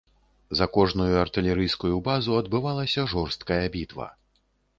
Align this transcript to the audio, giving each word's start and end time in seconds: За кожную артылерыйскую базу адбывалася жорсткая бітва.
За 0.59 0.65
кожную 0.77 1.13
артылерыйскую 1.23 1.95
базу 2.09 2.35
адбывалася 2.41 3.07
жорсткая 3.13 3.61
бітва. 3.79 4.09